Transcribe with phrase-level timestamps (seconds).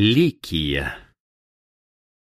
[0.00, 0.96] Ликия.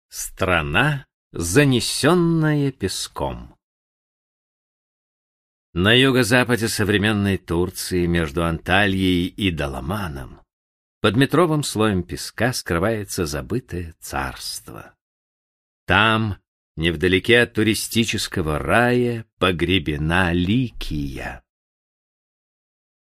[0.08, 3.58] Страна, занесенная песком.
[5.74, 10.40] На юго-западе современной Турции между Антальей и Даламаном
[11.02, 14.96] под метровым слоем песка скрывается забытое царство.
[15.86, 16.38] Там,
[16.78, 21.44] невдалеке от туристического рая, погребена Ликия.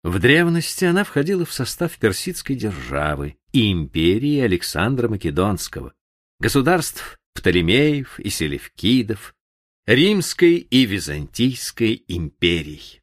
[0.05, 5.93] В древности она входила в состав персидской державы и империи Александра Македонского,
[6.39, 9.35] государств Птолемеев и Селевкидов,
[9.87, 13.03] Римской и Византийской империй.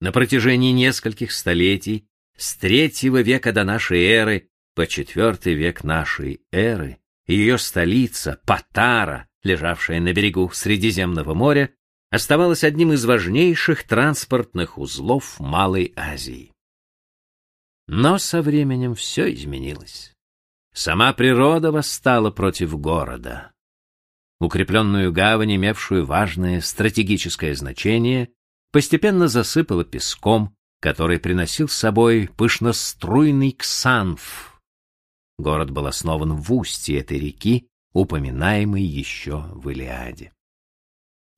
[0.00, 6.98] На протяжении нескольких столетий, с третьего века до нашей эры по четвертый век нашей эры,
[7.26, 11.70] ее столица, Патара, лежавшая на берегу Средиземного моря,
[12.10, 16.52] оставалась одним из важнейших транспортных узлов Малой Азии.
[17.86, 20.12] Но со временем все изменилось.
[20.72, 23.52] Сама природа восстала против города.
[24.38, 28.30] Укрепленную гавань, имевшую важное стратегическое значение,
[28.72, 34.60] постепенно засыпала песком, который приносил с собой пышноструйный ксанф.
[35.38, 40.32] Город был основан в устье этой реки, упоминаемой еще в Илиаде.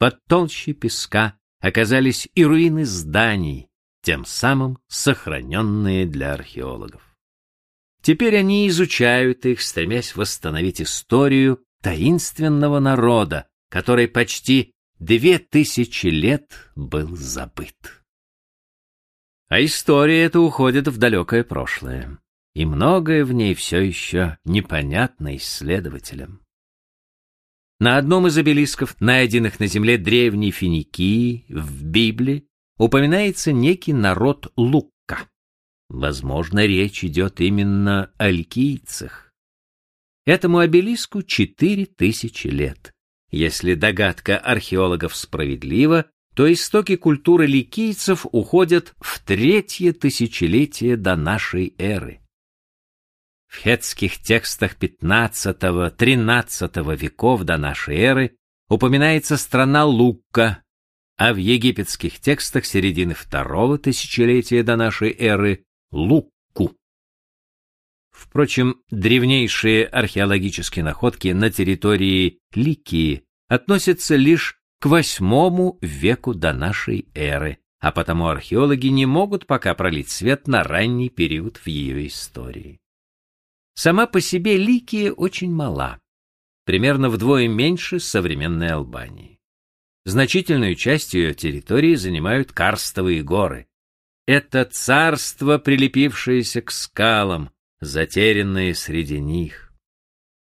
[0.03, 3.69] Под толщей песка оказались и руины зданий,
[4.03, 7.17] тем самым сохраненные для археологов.
[8.03, 17.15] Теперь они изучают их, стремясь восстановить историю таинственного народа, который почти две тысячи лет был
[17.15, 18.03] забыт.
[19.51, 22.19] А история эта уходит в далекое прошлое,
[22.55, 26.42] и многое в ней все еще непонятно исследователям.
[27.83, 32.47] На одном из обелисков, найденных на земле древней Финикии, в Библии,
[32.79, 35.29] упоминается некий народ Лукка.
[35.89, 39.33] Возможно, речь идет именно о ликийцах.
[40.25, 42.93] Этому обелиску четыре тысячи лет.
[43.33, 46.07] Если догадка археологов справедлива,
[46.37, 52.22] то истоки культуры ликийцев уходят в третье тысячелетие до нашей эры.
[53.53, 58.35] В хетских текстах XV-XIII веков до нашей эры
[58.71, 60.63] упоминается страна Лукка,
[61.19, 66.75] а в египетских текстах середины второго тысячелетия до нашей эры Лукку.
[68.11, 77.59] Впрочем, древнейшие археологические находки на территории Ликии относятся лишь к восьмому веку до нашей эры,
[77.81, 82.79] а потому археологи не могут пока пролить свет на ранний период в ее истории.
[83.75, 85.99] Сама по себе Ликия очень мала,
[86.65, 89.39] примерно вдвое меньше современной Албании.
[90.05, 93.67] Значительную часть ее территории занимают карстовые горы.
[94.27, 97.51] Это царство, прилепившееся к скалам,
[97.81, 99.73] затерянное среди них.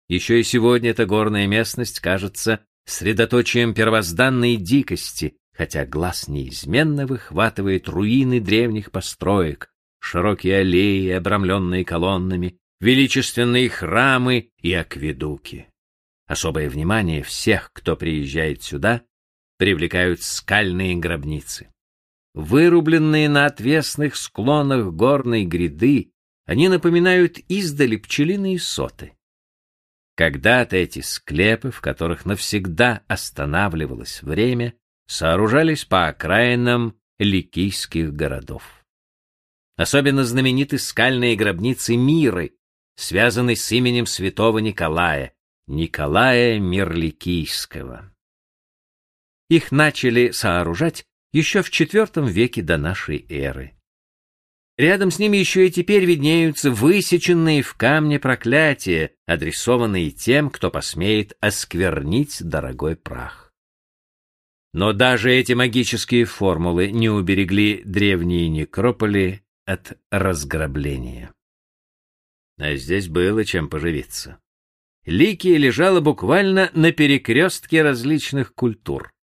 [0.07, 8.39] Еще и сегодня эта горная местность кажется средоточием первозданной дикости, хотя глаз неизменно выхватывает руины
[8.39, 15.67] древних построек, широкие аллеи, обрамленные колоннами, величественные храмы и акведуки.
[16.27, 19.03] Особое внимание всех, кто приезжает сюда,
[19.57, 21.69] привлекают скальные гробницы.
[22.33, 26.11] Вырубленные на отвесных склонах горной гряды,
[26.45, 29.13] они напоминают издали пчелиные соты.
[30.15, 34.73] Когда-то эти склепы, в которых навсегда останавливалось время,
[35.07, 38.83] сооружались по окраинам ликийских городов.
[39.75, 42.56] Особенно знамениты скальные гробницы Миры,
[42.97, 45.33] связанный с именем святого Николая,
[45.67, 48.13] Николая Мирликийского.
[49.49, 53.73] Их начали сооружать еще в IV веке до нашей эры.
[54.77, 61.35] Рядом с ними еще и теперь виднеются высеченные в камне проклятия, адресованные тем, кто посмеет
[61.39, 63.53] осквернить дорогой прах.
[64.73, 71.31] Но даже эти магические формулы не уберегли древние некрополи от разграбления
[72.57, 74.39] а здесь было чем поживиться.
[75.05, 79.13] Ликия лежала буквально на перекрестке различных культур.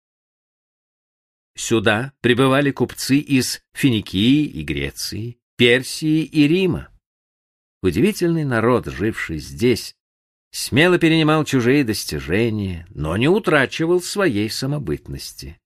[1.57, 6.89] Сюда прибывали купцы из Финикии и Греции, Персии и Рима.
[7.83, 9.95] Удивительный народ, живший здесь,
[10.51, 15.61] смело перенимал чужие достижения, но не утрачивал своей самобытности.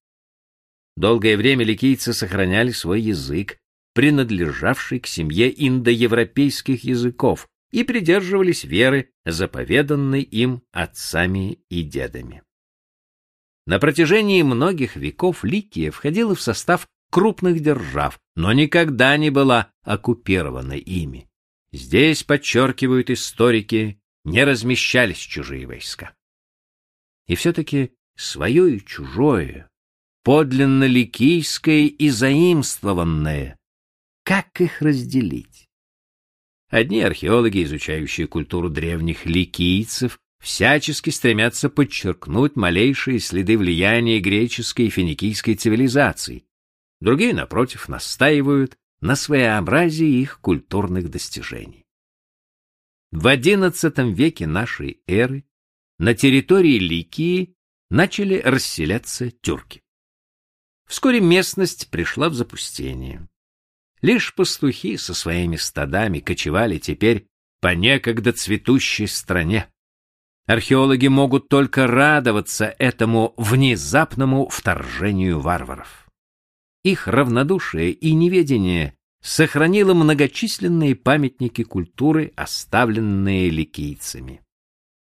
[0.97, 3.57] Долгое время ликийцы сохраняли свой язык,
[3.95, 12.43] принадлежавший к семье индоевропейских языков, и придерживались веры, заповеданной им отцами и дедами.
[13.67, 20.73] На протяжении многих веков Ликия входила в состав крупных держав, но никогда не была оккупирована
[20.73, 21.29] ими.
[21.73, 26.15] здесь, подчеркивают историки, не размещались чужие войска.
[27.27, 29.69] И все-таки свое и чужое,
[30.23, 33.59] подлинно ликийское и заимствованное,
[34.25, 35.68] как их разделить?
[36.69, 45.55] Одни археологи, изучающие культуру древних ликийцев, всячески стремятся подчеркнуть малейшие следы влияния греческой и финикийской
[45.55, 46.47] цивилизаций.
[47.01, 51.87] Другие, напротив, настаивают на своеобразии их культурных достижений.
[53.11, 55.45] В XI веке нашей эры
[55.99, 57.55] на территории Ликии
[57.89, 59.83] начали расселяться тюрки.
[60.87, 63.27] Вскоре местность пришла в запустение.
[64.01, 67.27] Лишь пастухи со своими стадами кочевали теперь
[67.61, 69.69] по некогда цветущей стране.
[70.47, 76.09] Археологи могут только радоваться этому внезапному вторжению варваров.
[76.85, 84.41] Их равнодушие и неведение сохранило многочисленные памятники культуры, оставленные ликийцами.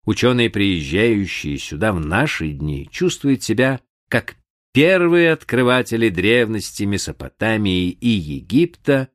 [0.06, 4.38] Ученые, приезжающие сюда в наши дни, чувствуют себя как
[4.74, 9.10] первые открыватели древности Месопотамии и Египта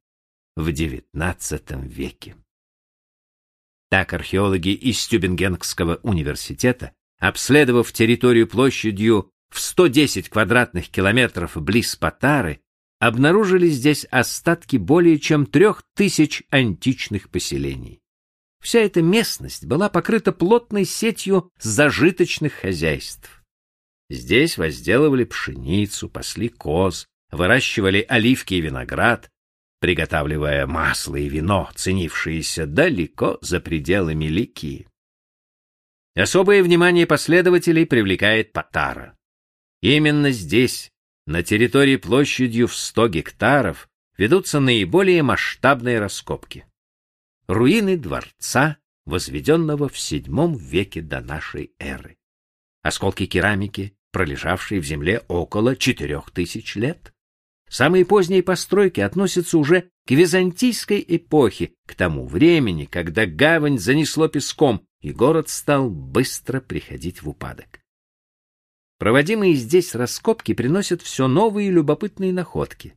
[0.56, 2.36] в XIX веке.
[3.90, 12.60] Так археологи из Тюбингенского университета, обследовав территорию площадью в 110 квадратных километров близ Патары,
[12.98, 18.00] обнаружили здесь остатки более чем трех тысяч античных поселений.
[18.60, 23.43] Вся эта местность была покрыта плотной сетью зажиточных хозяйств.
[24.10, 29.30] Здесь возделывали пшеницу, пасли коз, выращивали оливки и виноград,
[29.80, 34.86] приготавливая масло и вино, ценившиеся далеко за пределами Ликии.
[36.14, 39.16] Особое внимание последователей привлекает Патара.
[39.82, 40.90] Именно здесь,
[41.26, 46.66] на территории площадью в 100 гектаров, ведутся наиболее масштабные раскопки.
[47.48, 52.16] Руины дворца, возведенного в VII веке до нашей эры.
[52.84, 57.14] Осколки керамики, пролежавшие в земле около четырех тысяч лет.
[57.66, 64.86] Самые поздние постройки относятся уже к византийской эпохе, к тому времени, когда гавань занесло песком,
[65.00, 67.80] и город стал быстро приходить в упадок.
[68.98, 72.94] Проводимые здесь раскопки приносят все новые любопытные находки.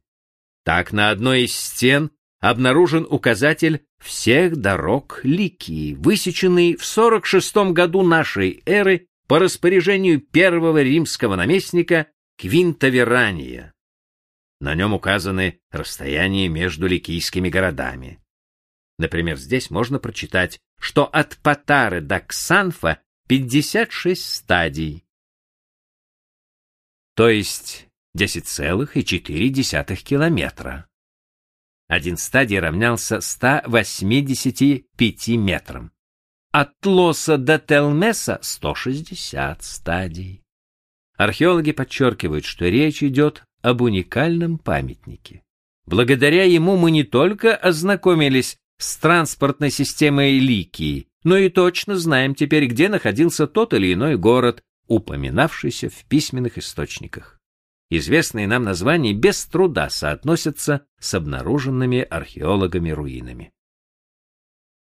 [0.66, 2.12] Так на одной из стен
[2.42, 11.36] обнаружен указатель всех дорог Ликии, высеченный в 46 году нашей эры по распоряжению первого римского
[11.36, 12.08] наместника
[12.38, 13.74] Квинта Верания.
[14.60, 18.20] На нем указаны расстояния между ликийскими городами.
[18.98, 25.08] Например, здесь можно прочитать, что от Патары до Ксанфа 56 стадий,
[27.18, 30.88] то есть 10,4 километра.
[31.88, 35.92] Один стадий равнялся 185 метрам.
[36.52, 40.44] От Лоса до Телмеса 160 стадий.
[41.18, 45.44] Археологи подчеркивают, что речь идет об уникальном памятнике.
[45.86, 52.68] Благодаря ему мы не только ознакомились с транспортной системой Ликии, но и точно знаем теперь,
[52.68, 57.40] где находился тот или иной город, упоминавшийся в письменных источниках.
[57.90, 63.52] Известные нам названия без труда соотносятся с обнаруженными археологами руинами.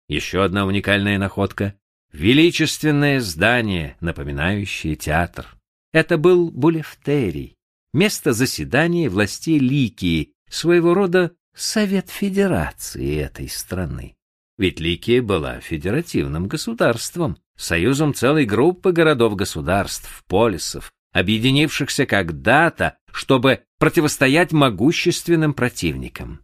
[0.08, 1.76] Еще одна уникальная находка—
[2.12, 5.48] величественное здание, напоминающее театр.
[5.94, 7.56] Это был Булефтерий,
[7.94, 14.16] место заседания властей Ликии, своего рода Совет Федерации этой страны.
[14.58, 25.54] Ведь Ликия была федеративным государством, союзом целой группы городов-государств, полисов, объединившихся когда-то, чтобы противостоять могущественным
[25.54, 26.42] противникам.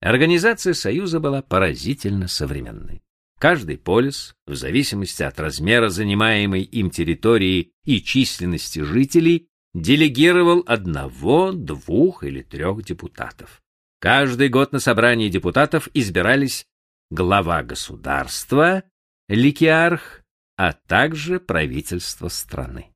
[0.00, 3.02] Организация Союза была поразительно современной.
[3.38, 12.24] Каждый полис, в зависимости от размера занимаемой им территории и численности жителей, делегировал одного, двух
[12.24, 13.62] или трех депутатов.
[13.98, 16.66] Каждый год на собрании депутатов избирались
[17.10, 18.82] глава государства,
[19.28, 20.22] ликиарх,
[20.56, 22.92] а также правительство страны.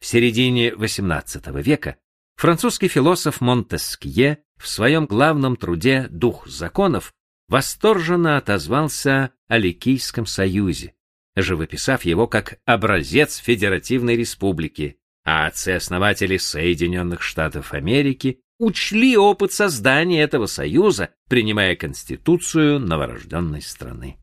[0.00, 1.96] В середине XVIII века
[2.40, 7.12] французский философ Монтескье в своем главном труде «Дух законов»
[7.48, 10.94] восторженно отозвался о Ликийском союзе,
[11.36, 20.46] живописав его как образец федеративной республики, а отцы-основатели Соединенных Штатов Америки учли опыт создания этого
[20.46, 24.16] союза, принимая конституцию новорожденной страны.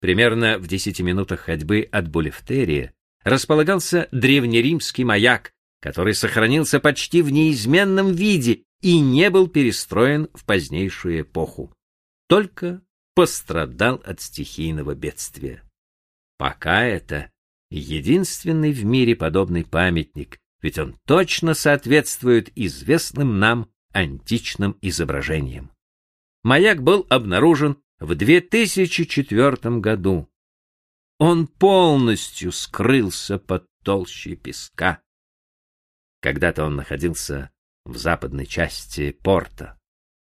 [0.00, 8.12] Примерно в десяти минутах ходьбы от Булефтерия располагался древнеримский маяк, который сохранился почти в неизменном
[8.12, 11.72] виде и не был перестроен в позднейшую эпоху.
[12.28, 12.80] только
[13.14, 15.64] пострадал от стихийного бедствия.
[16.38, 17.30] Пока это
[17.70, 25.72] единственный в мире подобный памятник, ведь он точно соответствует известным нам античным изображениям.
[26.42, 30.28] Маяк был обнаружен в 2004 году.
[31.18, 35.02] Он полностью скрылся под толщей песка.
[36.20, 37.50] Когда-то он находился
[37.84, 39.78] в западной части порта,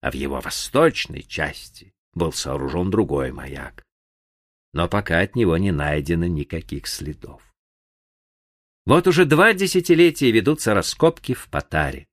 [0.02, 3.84] а в его восточной части был сооружен другой маяк.
[4.74, 7.42] Но пока от него не найдено никаких следов.
[8.86, 12.08] Вот уже два десятилетия ведутся раскопки в Патаре.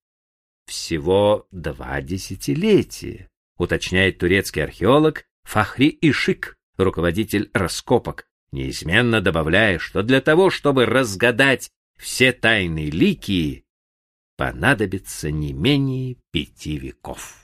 [0.67, 10.51] Всего два десятилетия, уточняет турецкий археолог Фахри Ишик, руководитель раскопок, неизменно добавляя, что для того,
[10.51, 13.65] чтобы разгадать все тайны Ликии,
[14.41, 17.40] понадобится не менее пяти веков.